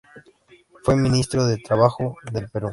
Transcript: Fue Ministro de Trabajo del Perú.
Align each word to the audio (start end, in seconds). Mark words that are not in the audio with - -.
Fue 0.83 0.95
Ministro 0.95 1.45
de 1.45 1.59
Trabajo 1.59 2.17
del 2.31 2.49
Perú. 2.49 2.69